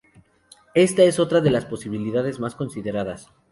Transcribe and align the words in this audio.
Esta 0.73 1.03
es 1.03 1.19
otra 1.19 1.41
de 1.41 1.51
las 1.51 1.65
posibilidades 1.65 2.39
más 2.39 2.55
consideradas. 2.55 3.29